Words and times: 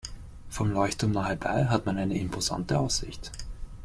Vom 0.49 0.71
Leuchtturm 0.71 1.11
nahebei 1.11 1.67
hat 1.67 1.85
man 1.85 1.99
eine 1.99 2.17
imposante 2.17 2.79
Aussicht. 2.79 3.29